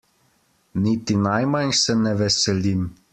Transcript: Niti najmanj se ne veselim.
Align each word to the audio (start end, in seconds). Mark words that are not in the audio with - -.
Niti 0.85 1.19
najmanj 1.27 1.75
se 1.83 1.97
ne 2.03 2.15
veselim. 2.23 2.83